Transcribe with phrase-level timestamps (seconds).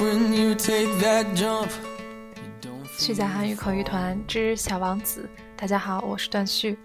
[0.00, 1.68] when you take that jump.
[2.96, 6.78] 旭仔韩语口语团之小王子，大家好，我是段旭。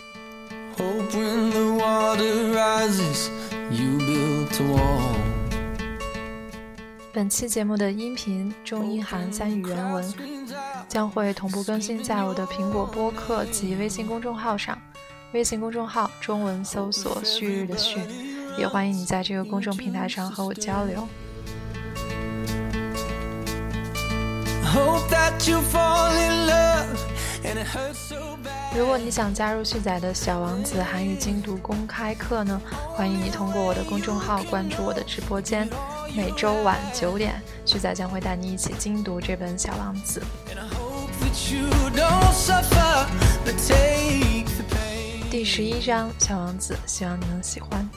[0.77, 3.29] Hope when the water rises,
[3.71, 5.15] you built a wall.
[7.13, 10.13] 本期节目的音频中英韩三语原文
[10.89, 14.77] 将会同步更新在我的苹果播客及微信公众号上。
[15.31, 17.99] 微信公众号中文搜索“旭日”的“旭”，
[18.59, 21.07] 也欢迎你在这个公众平台上和我交流。
[28.77, 32.61] 如果你想加入旭仔的小王子韩语精读公开课呢，
[32.93, 35.69] 欢迎你通过我的公众号关注我的直播间。
[36.13, 40.21] 每周晚九点，旭仔将会带你一起精读这本《小王子》。
[40.53, 43.05] And I hope that you don't suffer,
[43.45, 45.29] but take the pain.
[45.29, 47.89] 第十一章《小王子》，希望你能喜欢。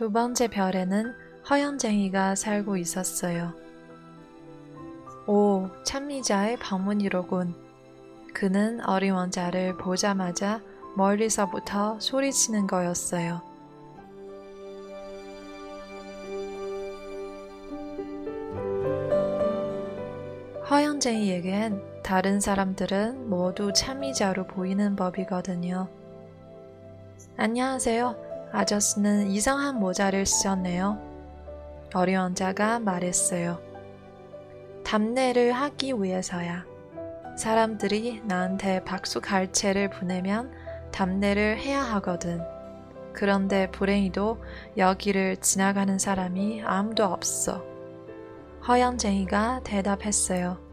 [0.00, 1.12] 두 번째 별에는
[1.50, 3.52] 허연쟁이가 살고 있었어요.
[5.26, 7.54] 오, 참미자의 방문이로군.
[8.32, 10.62] 그는 어린 왕자를 보자마자
[10.96, 13.42] 멀리서부터 소리치는 거였어요.
[20.70, 25.90] 허연쟁이에겐 다른 사람들은 모두 참미자로 보이는 법이거든요.
[27.36, 28.29] 안녕하세요.
[28.52, 30.98] 아저씨는 이상한 모자를 쓰셨네요.
[31.94, 33.60] 어린 왕자가 말했어요.
[34.84, 36.64] 답례를 하기 위해서야.
[37.36, 40.52] 사람들이 나한테 박수 갈채를 보내면
[40.92, 42.42] 답례를 해야 하거든.
[43.12, 44.42] 그런데 불행히도
[44.76, 47.64] 여기를 지나가는 사람이 아무도 없어.
[48.66, 50.69] 허연쟁이가 대답했어요.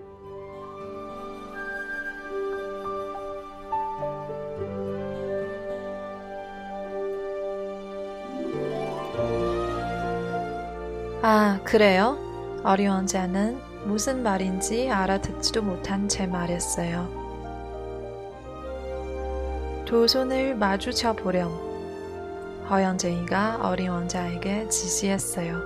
[11.22, 12.18] 아, 그래요?
[12.64, 17.26] 어린 왕자는 무슨 말인지 알아듣지도 못한 채 말했어요.
[19.86, 21.50] 두 손을 마주쳐 보렴.
[22.70, 25.60] 허연쟁이가 어린 왕자에게 지시했어요.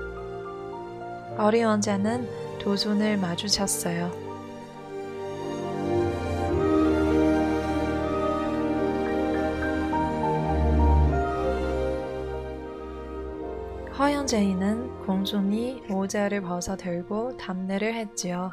[1.38, 2.30] 어린 왕자는
[2.60, 4.31] 두 손을 마주쳤어요.
[14.02, 18.50] 허연쟁이는 공손히 모자를 벗어 들고 답례를 했지요.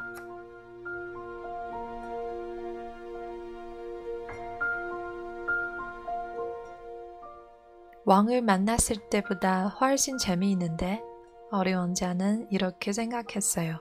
[8.05, 11.01] 왕을 만났을 때보다 훨씬 재미있는데
[11.49, 13.79] 어린 왕자는 이렇게 생각했어요.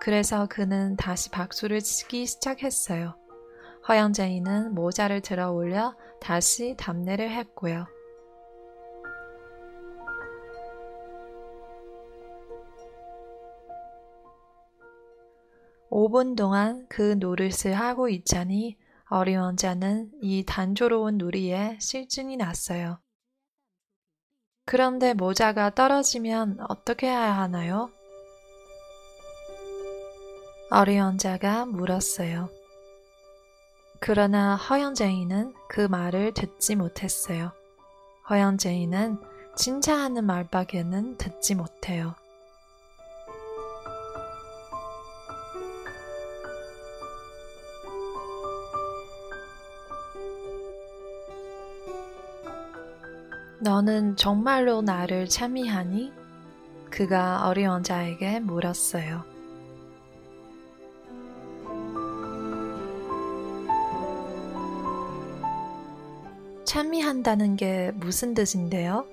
[0.00, 3.14] 그래서 그는 다시 박수를 치기 시작했어요.
[3.86, 7.86] 허영쟁이는 모자를 들어 올려 다시 답례를 했고요.
[15.96, 18.76] 5분 동안 그 노릇을 하고 있자니
[19.08, 23.00] 어린 왕자는 이 단조로운 놀이에 실증이 났어요.
[24.66, 27.88] 그런데 모자가 떨어지면 어떻게 해야 하나요?
[30.70, 32.50] 어린 왕자가 물었어요.
[33.98, 37.52] 그러나 허영쟁이는 그 말을 듣지 못했어요.
[38.28, 39.18] 허영쟁이는
[39.56, 42.14] 칭찬하는 말밖에는 듣지 못해요.
[53.66, 56.12] 너는 정말로 나를 참미하니?
[56.88, 59.24] 그가 어린 왕자에게 물었어요.
[66.64, 69.04] 참미한다는 게 무슨 뜻인데요?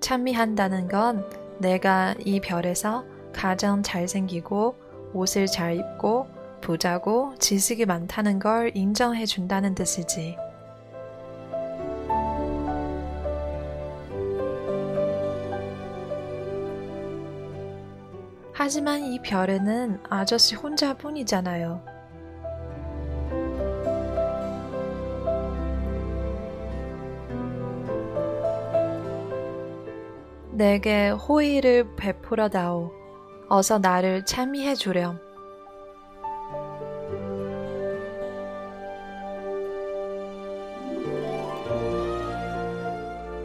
[0.00, 1.26] 참미한다는 건
[1.58, 4.76] 내가 이 별에서 가장 잘생기고
[5.14, 6.28] 옷을 잘 입고
[6.60, 10.36] 부자고 지식이 많다는 걸 인정해 준다는 뜻이지.
[18.66, 21.80] 하지만 이 별에는 아저씨 혼자뿐이잖아요.
[30.50, 32.90] 내게 호의를 베풀어 다오.
[33.48, 35.20] 어서 나를 참이해 주렴.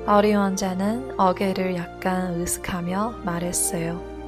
[0.07, 4.20] 어린 왕자는 어깨를 약간 으쓱하며 말했어요.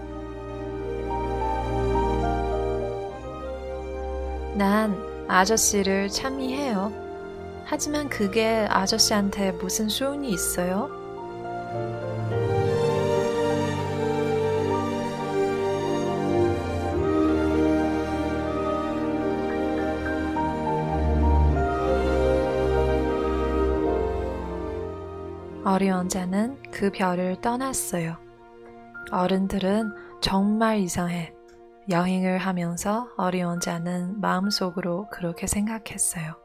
[4.55, 4.95] 난
[5.27, 6.91] 아저씨를 참미해요.
[7.65, 10.91] 하지만 그게 아저씨한테 무슨 소용이 있어요?
[25.65, 28.17] 어린 왕자는 그 별을 떠났어요.
[29.11, 29.91] 어른들은
[30.21, 31.33] 정말 이상해.
[31.89, 36.42] 여행을 하면서 어린 왕자는 마음속으로 그렇게 생각했어요.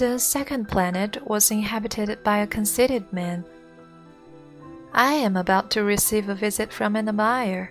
[0.00, 3.44] The second planet was inhabited by a conceited man.
[4.94, 7.70] I am about to receive a visit from an admirer,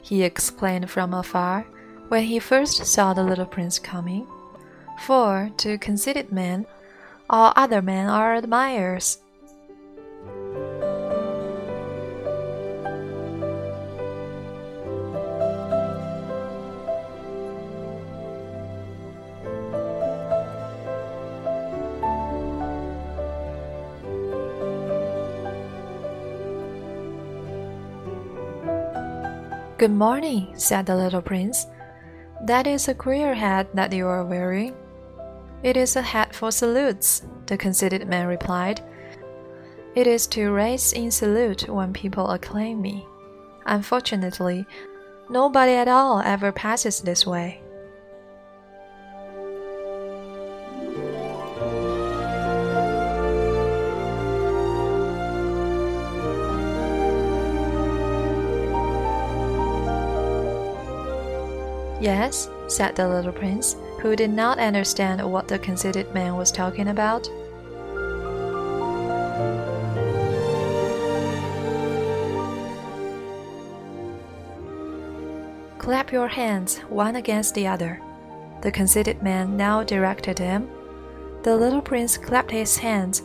[0.00, 1.66] he explained from afar
[2.08, 4.26] when he first saw the little prince coming.
[5.02, 6.64] For to conceited men,
[7.28, 9.18] all other men are admirers.
[29.78, 31.66] Good morning, said the little prince.
[32.46, 34.74] That is a queer hat that you are wearing.
[35.62, 38.80] It is a hat for salutes, the conceited man replied.
[39.94, 43.06] It is to raise in salute when people acclaim me.
[43.66, 44.66] Unfortunately,
[45.28, 47.60] nobody at all ever passes this way.
[62.00, 66.88] Yes, said the little prince, who did not understand what the conceited man was talking
[66.88, 67.28] about.
[75.78, 78.00] Clap your hands one against the other.
[78.60, 80.68] The conceited man now directed him.
[81.44, 83.22] The little prince clapped his hands.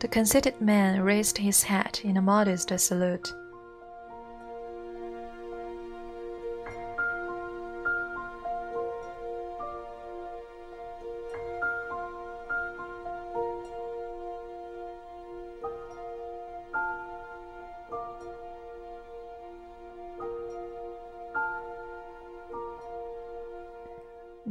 [0.00, 3.32] The conceited man raised his hat in a modest salute.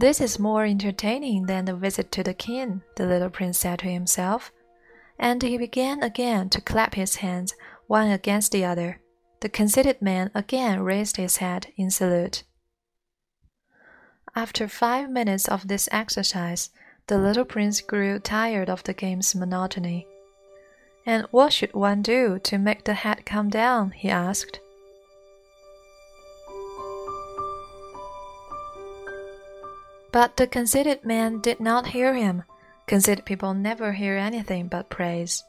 [0.03, 3.85] This is more entertaining than the visit to the king, the little prince said to
[3.85, 4.51] himself.
[5.17, 7.53] And he began again to clap his hands,
[7.87, 8.99] one against the other.
[9.39, 12.43] The conceited man again raised his head in salute.
[14.35, 16.69] After five minutes of this exercise,
[17.07, 20.05] the little prince grew tired of the game's monotony.
[21.05, 23.91] And what should one do to make the head come down?
[23.91, 24.59] he asked.
[30.13, 32.43] But the conceited man did not hear him.
[32.85, 35.43] Conceited people never hear anything but praise.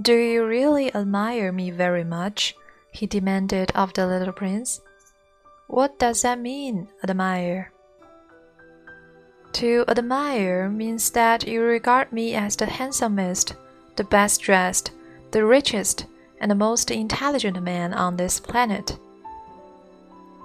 [0.00, 2.56] Do you really admire me very much?
[2.90, 4.80] he demanded of the little prince.
[5.66, 7.70] What does that mean, admire?
[9.52, 13.54] To admire means that you regard me as the handsomest,
[13.96, 14.90] the best dressed,
[15.32, 16.06] the richest,
[16.40, 18.98] and the most intelligent man on this planet.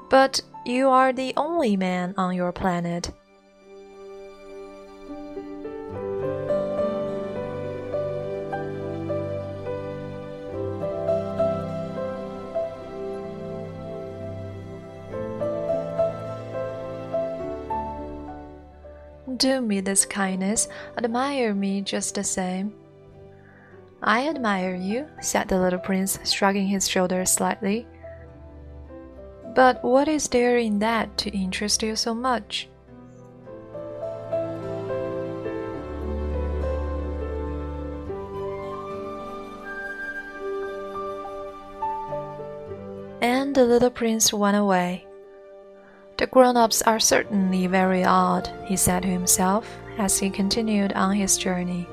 [0.10, 3.12] But you are the only man on your planet.
[19.36, 22.74] Do me this kindness, admire me just the same.
[24.01, 27.86] I admire you, said the little prince, shrugging his shoulders slightly.
[29.53, 32.67] But what is there in that to interest you so much?
[43.22, 45.05] And the little prince went away.
[46.17, 49.69] The grown ups are certainly very odd, he said to himself
[50.00, 51.88] as he continued on his journey.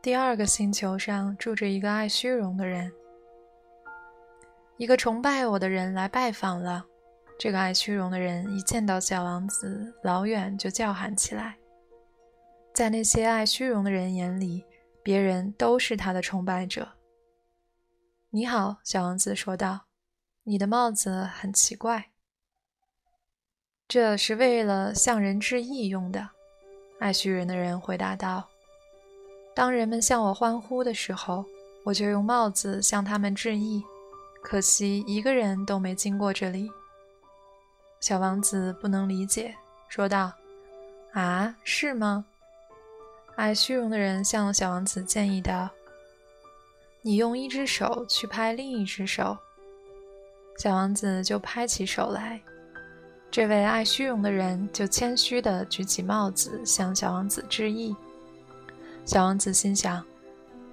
[0.00, 2.90] 第二个星球上住着一个爱虚荣的人。
[4.76, 6.84] 一个崇拜我的人来拜访了。
[7.36, 11.56] 这个爱虚荣的人一见到小王子，老远就叫喊起来。
[12.72, 14.64] 在那些爱虚荣的人眼里，
[15.02, 16.88] 别人都是他的崇拜者。
[18.30, 19.86] 你好，小王子说道
[20.44, 22.10] ：“你的帽子很奇怪。”
[23.88, 26.30] 这是为了向人致意用的。
[27.00, 28.48] 爱虚荣的人回答道。
[29.58, 31.44] 当人们向我欢呼的时候，
[31.82, 33.82] 我就用帽子向他们致意。
[34.40, 36.70] 可惜一个人都没经过这里。
[37.98, 39.52] 小王子不能理解，
[39.88, 40.30] 说道
[41.12, 42.24] ：“啊，是吗？”
[43.34, 45.68] 爱虚荣的人向小王子建议道
[47.02, 49.36] ：“你用一只手去拍另一只手。”
[50.56, 52.40] 小王子就拍起手来。
[53.28, 57.96] 这位爱虚荣的人就谦虚地举起帽子向小王子致意。
[59.08, 60.04] 小王子心想，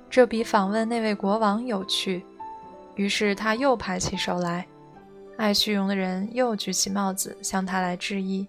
[0.10, 2.22] 这比访问那位国王有趣。
[2.96, 4.68] 于是他又拍起手来，
[5.38, 8.46] 爱虚荣的人又举起帽子向他来致意。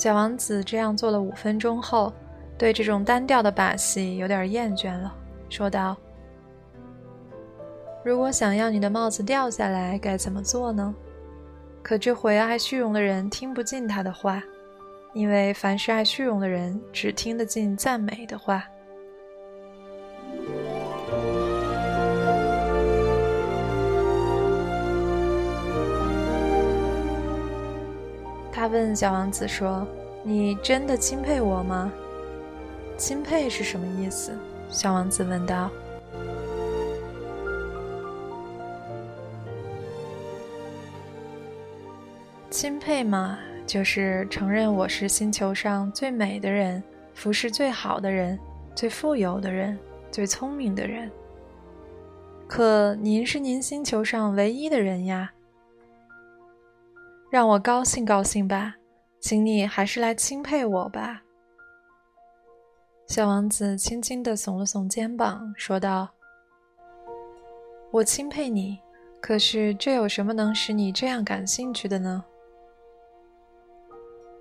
[0.00, 2.10] 小王子这样做了五分钟后，
[2.56, 5.14] 对这种单调的把戏有点厌倦了，
[5.50, 5.94] 说道
[8.02, 10.94] ：“如果想要你的帽子掉下来，该怎么做呢？”
[11.84, 14.42] 可这回爱虚荣的人听不进他的话，
[15.12, 18.64] 因为凡是爱虚荣的人，只听得进赞美的话。
[28.70, 29.86] 问小王子说
[30.22, 31.92] ：“你真的钦佩我吗
[32.96, 34.32] ？”“钦佩是什么意思？”
[34.70, 35.68] 小王子问道。
[42.48, 46.80] “钦佩嘛，就是承认我是星球上最美的人，
[47.14, 48.38] 服饰最好的人，
[48.74, 49.76] 最富有的人，
[50.12, 51.10] 最聪明的人。
[52.46, 55.32] 可您是您星球上唯一的人呀。”
[57.30, 58.74] 让我高兴高兴吧，
[59.20, 61.22] 请你还是来钦佩我吧。
[63.06, 66.08] 小王子轻轻地耸了耸肩膀，说道
[67.92, 68.80] ：“我钦佩你，
[69.20, 72.24] 可是这有什么能使你这样感兴趣的呢？”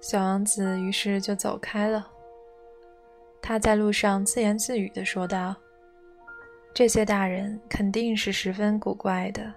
[0.02, 2.10] 小王子于是就走开了。
[3.40, 5.56] 他在路上自言自语地说道
[6.74, 9.54] ：“这些大人肯定是十分古怪的。”